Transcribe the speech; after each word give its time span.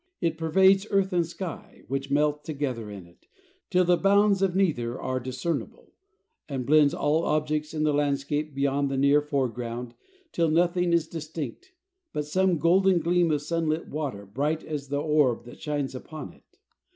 It 0.19 0.35
pervades 0.35 0.87
earth 0.89 1.13
and 1.13 1.27
sky, 1.27 1.83
which 1.87 2.09
melt 2.09 2.43
together 2.43 2.89
in 2.89 3.05
it, 3.05 3.27
till 3.69 3.85
the 3.85 3.97
bounds 3.97 4.41
of 4.41 4.55
neither 4.55 4.99
are 4.99 5.19
discernible, 5.19 5.93
and 6.49 6.65
blends 6.65 6.95
all 6.95 7.23
objects 7.23 7.71
in 7.71 7.83
the 7.83 7.93
landscape 7.93 8.55
beyond 8.55 8.89
the 8.89 8.97
near 8.97 9.21
foreground, 9.21 9.93
till 10.31 10.49
nothing 10.49 10.91
is 10.91 11.07
distinct 11.07 11.73
but 12.13 12.25
some 12.25 12.57
golden 12.57 12.97
gleam 12.99 13.29
of 13.29 13.43
sunlit 13.43 13.89
water, 13.89 14.25
bright 14.25 14.63
as 14.63 14.87
the 14.87 14.97
orb 14.99 15.45
that 15.45 15.61
shines 15.61 15.93
upon 15.93 16.33
it. 16.33 16.57